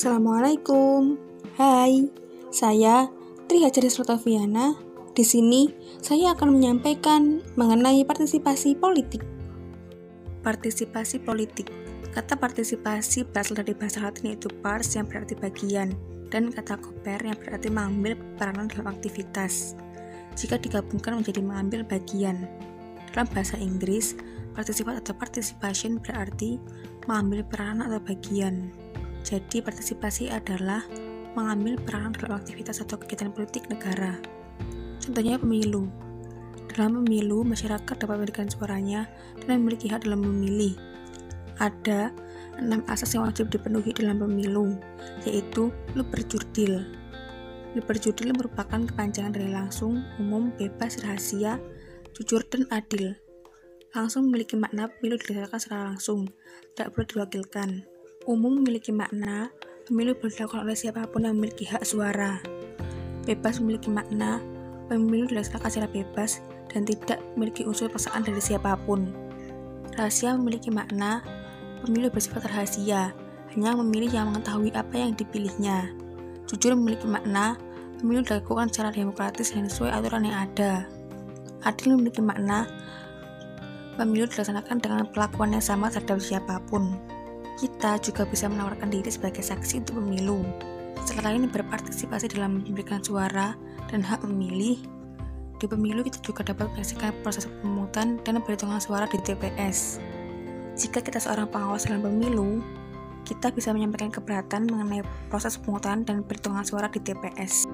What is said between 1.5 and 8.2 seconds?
Hai, saya Tri Hajari Slotoviana. Di sini saya akan menyampaikan mengenai